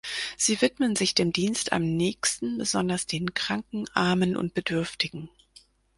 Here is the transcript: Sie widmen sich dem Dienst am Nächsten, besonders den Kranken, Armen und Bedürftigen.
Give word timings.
Sie 0.35 0.59
widmen 0.63 0.95
sich 0.95 1.13
dem 1.13 1.31
Dienst 1.31 1.73
am 1.73 1.83
Nächsten, 1.83 2.57
besonders 2.57 3.05
den 3.05 3.35
Kranken, 3.35 3.85
Armen 3.93 4.35
und 4.35 4.55
Bedürftigen. 4.55 5.29